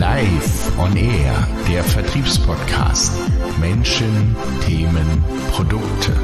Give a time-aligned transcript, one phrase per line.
[0.00, 3.12] Live on Air, der Vertriebspodcast.
[3.60, 4.34] Menschen,
[4.64, 6.16] Themen, Produkte.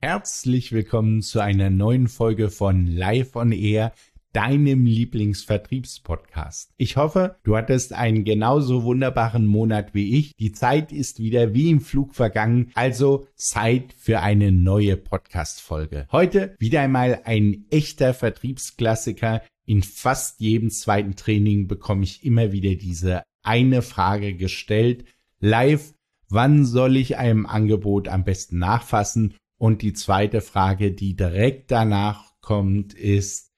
[0.00, 3.92] Herzlich willkommen zu einer neuen Folge von Live on Air,
[4.32, 6.70] deinem Lieblingsvertriebspodcast.
[6.76, 10.32] Ich hoffe, du hattest einen genauso wunderbaren Monat wie ich.
[10.36, 16.06] Die Zeit ist wieder wie im Flug vergangen, also Zeit für eine neue Podcast-Folge.
[16.12, 19.42] Heute wieder einmal ein echter Vertriebsklassiker.
[19.66, 25.04] In fast jedem zweiten Training bekomme ich immer wieder diese eine Frage gestellt.
[25.40, 25.92] Live,
[26.28, 29.34] wann soll ich einem Angebot am besten nachfassen?
[29.58, 33.50] Und die zweite Frage, die direkt danach kommt, ist,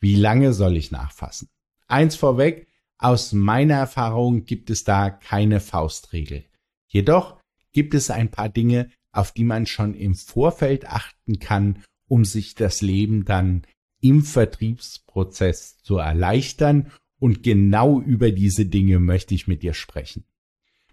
[0.00, 1.48] wie lange soll ich nachfassen?
[1.88, 6.44] Eins vorweg, aus meiner Erfahrung gibt es da keine Faustregel.
[6.86, 7.40] Jedoch
[7.72, 12.54] gibt es ein paar Dinge, auf die man schon im Vorfeld achten kann, um sich
[12.54, 13.62] das Leben dann
[14.00, 20.24] im Vertriebsprozess zu erleichtern und genau über diese Dinge möchte ich mit dir sprechen.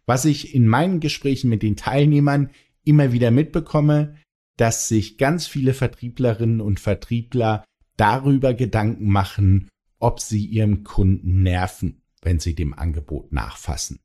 [0.05, 2.49] Was ich in meinen Gesprächen mit den Teilnehmern
[2.83, 4.15] immer wieder mitbekomme,
[4.57, 7.65] dass sich ganz viele Vertrieblerinnen und Vertriebler
[7.97, 13.99] darüber Gedanken machen, ob sie ihrem Kunden nerven, wenn sie dem Angebot nachfassen.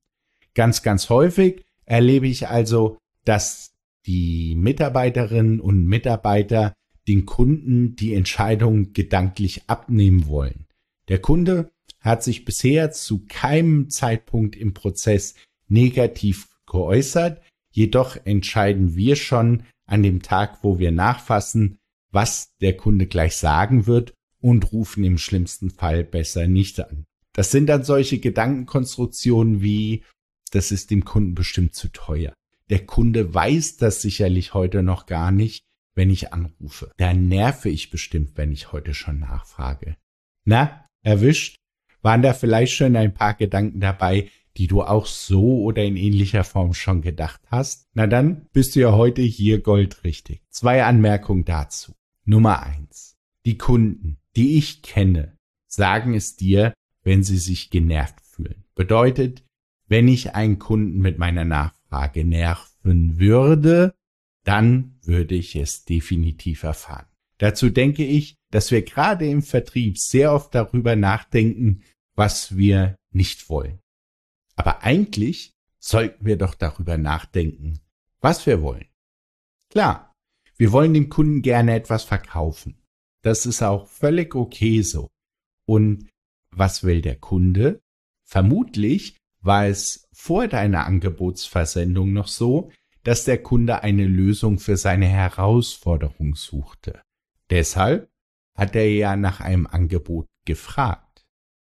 [0.55, 3.73] Ganz, ganz häufig erlebe ich also, dass
[4.07, 6.73] die Mitarbeiterinnen und Mitarbeiter
[7.11, 10.67] den Kunden die Entscheidung gedanklich abnehmen wollen.
[11.09, 15.35] Der Kunde hat sich bisher zu keinem Zeitpunkt im Prozess
[15.67, 21.79] negativ geäußert, jedoch entscheiden wir schon an dem Tag, wo wir nachfassen,
[22.13, 27.07] was der Kunde gleich sagen wird und rufen im schlimmsten Fall besser nicht an.
[27.33, 30.05] Das sind dann solche Gedankenkonstruktionen wie,
[30.53, 32.35] das ist dem Kunden bestimmt zu teuer.
[32.69, 35.65] Der Kunde weiß das sicherlich heute noch gar nicht,
[36.01, 36.91] wenn ich anrufe.
[36.97, 39.99] Da nerve ich bestimmt, wenn ich heute schon nachfrage.
[40.47, 41.57] Na, erwischt?
[42.01, 46.43] Waren da vielleicht schon ein paar Gedanken dabei, die du auch so oder in ähnlicher
[46.43, 47.87] Form schon gedacht hast?
[47.93, 50.41] Na dann bist du ja heute hier goldrichtig.
[50.49, 51.93] Zwei Anmerkungen dazu.
[52.25, 53.19] Nummer eins.
[53.45, 56.73] Die Kunden, die ich kenne, sagen es dir,
[57.03, 58.65] wenn sie sich genervt fühlen.
[58.75, 59.45] Bedeutet,
[59.87, 63.93] wenn ich einen Kunden mit meiner Nachfrage nerven würde,
[64.45, 67.07] dann würde ich es definitiv erfahren.
[67.39, 71.83] Dazu denke ich, dass wir gerade im Vertrieb sehr oft darüber nachdenken,
[72.15, 73.81] was wir nicht wollen.
[74.57, 77.81] Aber eigentlich sollten wir doch darüber nachdenken,
[78.21, 78.87] was wir wollen.
[79.71, 80.15] Klar,
[80.57, 82.77] wir wollen dem Kunden gerne etwas verkaufen.
[83.23, 85.09] Das ist auch völlig okay so.
[85.67, 86.11] Und
[86.51, 87.81] was will der Kunde?
[88.27, 92.71] Vermutlich war es vor deiner Angebotsversendung noch so,
[93.03, 97.01] dass der Kunde eine Lösung für seine Herausforderung suchte.
[97.49, 98.11] Deshalb
[98.55, 101.25] hat er ja nach einem Angebot gefragt.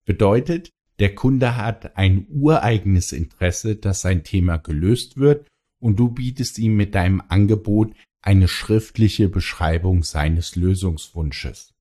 [0.04, 5.46] Bedeutet, der Kunde hat ein ureigenes Interesse, dass sein Thema gelöst wird
[5.80, 11.74] und du bietest ihm mit deinem Angebot eine schriftliche Beschreibung seines Lösungswunsches.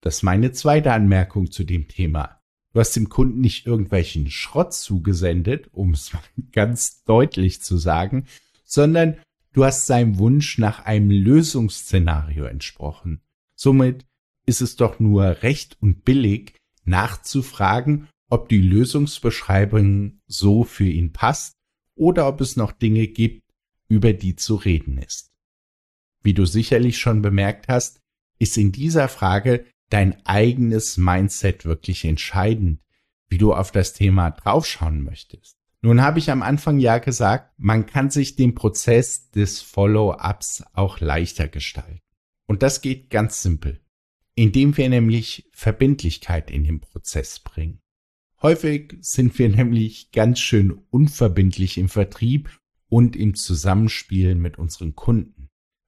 [0.00, 2.40] Das ist meine zweite Anmerkung zu dem Thema.
[2.72, 6.12] Du hast dem Kunden nicht irgendwelchen Schrott zugesendet, um es
[6.52, 8.26] ganz deutlich zu sagen,
[8.66, 9.16] sondern
[9.52, 13.22] du hast seinem Wunsch nach einem Lösungsszenario entsprochen.
[13.54, 14.04] Somit
[14.44, 16.54] ist es doch nur recht und billig,
[16.84, 21.54] nachzufragen, ob die Lösungsbeschreibung so für ihn passt
[21.94, 23.42] oder ob es noch Dinge gibt,
[23.88, 25.32] über die zu reden ist.
[26.22, 28.00] Wie du sicherlich schon bemerkt hast,
[28.38, 32.80] ist in dieser Frage dein eigenes Mindset wirklich entscheidend,
[33.28, 35.55] wie du auf das Thema draufschauen möchtest.
[35.86, 40.98] Nun habe ich am Anfang ja gesagt, man kann sich den Prozess des Follow-ups auch
[40.98, 42.00] leichter gestalten.
[42.48, 43.80] Und das geht ganz simpel,
[44.34, 47.78] indem wir nämlich Verbindlichkeit in den Prozess bringen.
[48.42, 52.58] Häufig sind wir nämlich ganz schön unverbindlich im Vertrieb
[52.88, 55.46] und im Zusammenspiel mit unseren Kunden.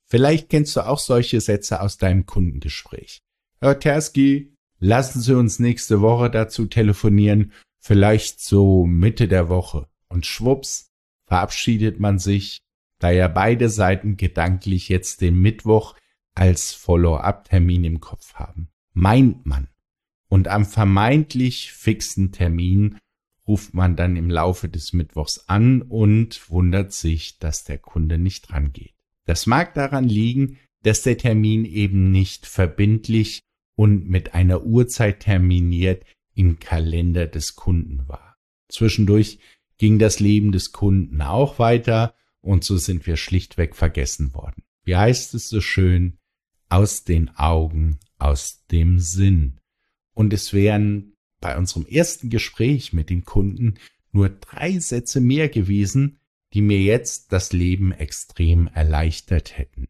[0.09, 3.19] Vielleicht kennst du auch solche Sätze aus deinem Kundengespräch.
[3.61, 9.89] Herr Tersky, lassen Sie uns nächste Woche dazu telefonieren, vielleicht so Mitte der Woche.
[10.09, 10.91] Und schwupps,
[11.27, 12.61] verabschiedet man sich,
[12.99, 15.95] da ja beide Seiten gedanklich jetzt den Mittwoch
[16.35, 18.69] als Follow-up-Termin im Kopf haben.
[18.93, 19.69] Meint man.
[20.29, 22.99] Und am vermeintlich fixen Termin
[23.47, 28.53] ruft man dann im Laufe des Mittwochs an und wundert sich, dass der Kunde nicht
[28.53, 28.95] rangeht.
[29.25, 33.41] Das mag daran liegen, dass der Termin eben nicht verbindlich
[33.75, 36.05] und mit einer Uhrzeit terminiert
[36.39, 38.37] im Kalender des Kunden war.
[38.69, 39.41] Zwischendurch
[39.77, 44.63] ging das Leben des Kunden auch weiter und so sind wir schlichtweg vergessen worden.
[44.85, 46.17] Wie heißt es so schön?
[46.69, 49.59] Aus den Augen, aus dem Sinn.
[50.15, 53.75] Und es wären bei unserem ersten Gespräch mit dem Kunden
[54.13, 56.21] nur drei Sätze mehr gewesen,
[56.53, 59.89] die mir jetzt das Leben extrem erleichtert hätten.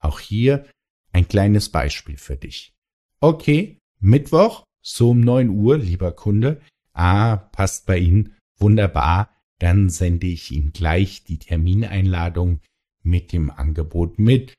[0.00, 0.66] Auch hier
[1.12, 2.74] ein kleines Beispiel für dich.
[3.20, 6.60] Okay, Mittwoch, so um neun Uhr, lieber Kunde.
[6.92, 8.36] Ah, passt bei Ihnen.
[8.58, 9.30] Wunderbar.
[9.58, 12.60] Dann sende ich Ihnen gleich die Termineinladung
[13.02, 14.54] mit dem Angebot mit.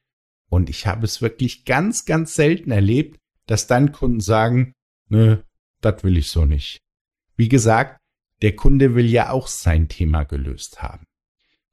[0.49, 4.73] Und ich habe es wirklich ganz, ganz selten erlebt, dass dann Kunden sagen,
[5.07, 5.37] nö,
[5.81, 6.79] das will ich so nicht.
[7.35, 7.99] Wie gesagt,
[8.41, 11.05] der Kunde will ja auch sein Thema gelöst haben.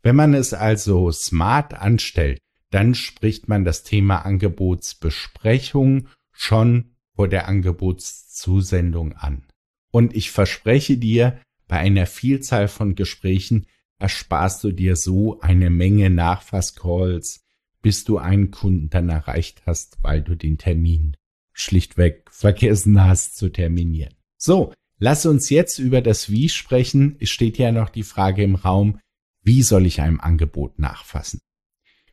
[0.02, 2.38] Wenn man es also smart anstellt,
[2.70, 9.42] dann spricht man das Thema Angebotsbesprechung schon vor der Angebotszusendung an.
[9.90, 13.66] Und ich verspreche dir, bei einer Vielzahl von Gesprächen
[13.98, 17.40] ersparst du dir so eine Menge Nachfasscalls,
[17.82, 21.16] bis du einen Kunden dann erreicht hast, weil du den Termin
[21.52, 24.14] schlichtweg vergessen hast zu terminieren.
[24.36, 27.16] So, lass uns jetzt über das Wie sprechen.
[27.18, 29.00] Es steht ja noch die Frage im Raum,
[29.42, 31.40] wie soll ich einem Angebot nachfassen?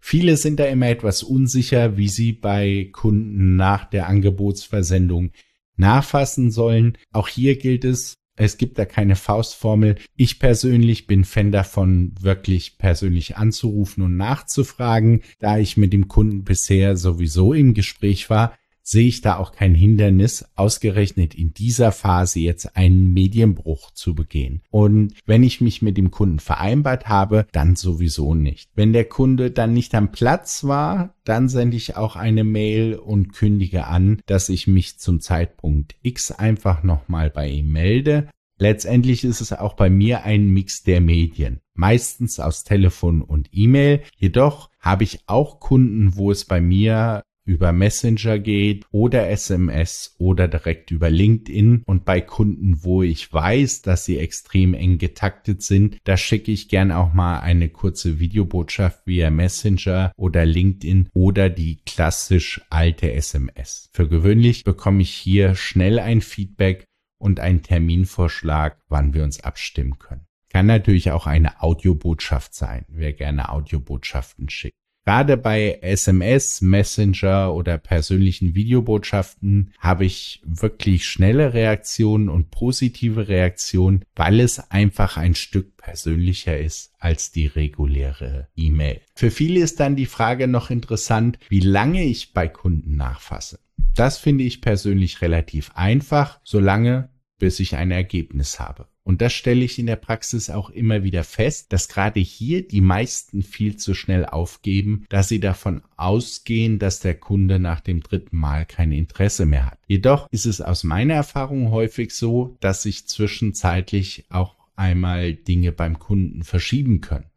[0.06, 5.32] Viele sind da immer etwas unsicher, wie sie bei Kunden nach der Angebotsversendung
[5.78, 6.98] nachfassen sollen.
[7.14, 9.96] Auch hier gilt es, es gibt da keine Faustformel.
[10.18, 15.22] Ich persönlich bin Fan davon, wirklich persönlich anzurufen und nachzufragen.
[15.40, 19.74] Da ich mit dem Kunden bisher sowieso im Gespräch war, sehe ich da auch kein
[19.74, 24.62] Hindernis, ausgerechnet in dieser Phase jetzt einen Medienbruch zu begehen.
[24.70, 28.70] Und wenn ich mich mit dem Kunden vereinbart habe, dann sowieso nicht.
[28.76, 33.34] Wenn der Kunde dann nicht am Platz war, dann sende ich auch eine Mail und
[33.34, 38.28] kündige an, dass ich mich zum Zeitpunkt X einfach nochmal bei ihm melde.
[38.58, 44.04] Letztendlich ist es auch bei mir ein Mix der Medien, meistens aus Telefon und E-Mail.
[44.16, 50.48] Jedoch habe ich auch Kunden, wo es bei mir über Messenger geht oder SMS oder
[50.48, 55.98] direkt über LinkedIn und bei Kunden, wo ich weiß, dass sie extrem eng getaktet sind,
[56.04, 61.82] da schicke ich gern auch mal eine kurze Videobotschaft via Messenger oder LinkedIn oder die
[61.86, 63.90] klassisch alte SMS.
[63.94, 66.86] Für gewöhnlich bekomme ich hier schnell ein Feedback
[67.18, 70.26] und einen Terminvorschlag, wann wir uns abstimmen können.
[70.50, 74.78] Kann natürlich auch eine Audiobotschaft sein, wer gerne Audiobotschaften schickt.
[75.06, 84.06] Gerade bei SMS, Messenger oder persönlichen Videobotschaften habe ich wirklich schnelle Reaktionen und positive Reaktionen,
[84.16, 89.02] weil es einfach ein Stück persönlicher ist als die reguläre E-Mail.
[89.14, 93.60] Für viele ist dann die Frage noch interessant, wie lange ich bei Kunden nachfasse.
[93.96, 97.10] Das finde ich persönlich relativ einfach, solange
[97.44, 98.88] bis ich ein Ergebnis habe.
[99.04, 102.80] Und das stelle ich in der Praxis auch immer wieder fest, dass gerade hier die
[102.80, 108.38] meisten viel zu schnell aufgeben, da sie davon ausgehen, dass der Kunde nach dem dritten
[108.38, 109.78] Mal kein Interesse mehr hat.
[109.88, 116.00] Jedoch ist es aus meiner Erfahrung häufig so, dass sich zwischenzeitlich auch einmal Dinge beim
[116.00, 117.30] Kunden verschieben können.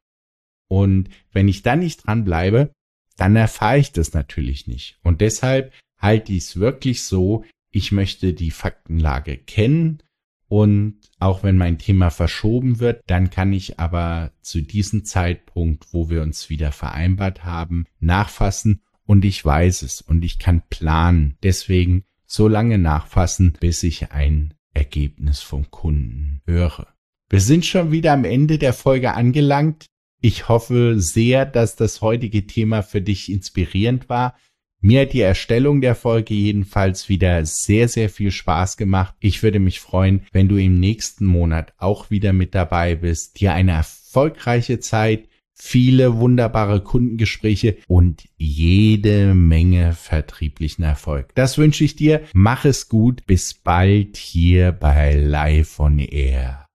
[0.68, 2.70] Und wenn ich dann nicht dranbleibe,
[3.16, 5.00] dann erfahre ich das natürlich nicht.
[5.02, 7.44] Und deshalb halte ich es wirklich so,
[7.76, 10.02] ich möchte die Faktenlage kennen
[10.48, 16.08] und auch wenn mein Thema verschoben wird, dann kann ich aber zu diesem Zeitpunkt, wo
[16.08, 21.36] wir uns wieder vereinbart haben, nachfassen und ich weiß es und ich kann planen.
[21.42, 26.86] Deswegen so lange nachfassen, bis ich ein Ergebnis vom Kunden höre.
[27.28, 29.84] Wir sind schon wieder am Ende der Folge angelangt.
[30.22, 34.34] Ich hoffe sehr, dass das heutige Thema für dich inspirierend war.
[34.80, 39.14] Mir hat die Erstellung der Folge jedenfalls wieder sehr, sehr viel Spaß gemacht.
[39.20, 43.54] Ich würde mich freuen, wenn du im nächsten Monat auch wieder mit dabei bist, dir
[43.54, 51.34] eine erfolgreiche Zeit, viele wunderbare Kundengespräche und jede Menge vertrieblichen Erfolg.
[51.34, 52.22] Das wünsche ich dir.
[52.34, 53.24] Mach es gut.
[53.26, 56.65] Bis bald hier bei Live on Air.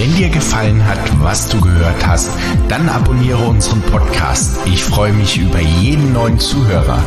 [0.00, 2.30] Wenn dir gefallen hat, was du gehört hast,
[2.70, 4.56] dann abonniere unseren Podcast.
[4.64, 7.04] Ich freue mich über jeden neuen Zuhörer.